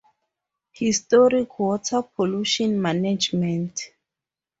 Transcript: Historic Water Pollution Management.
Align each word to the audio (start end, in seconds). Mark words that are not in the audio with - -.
Historic 0.71 1.59
Water 1.59 2.01
Pollution 2.01 2.81
Management. 2.81 3.75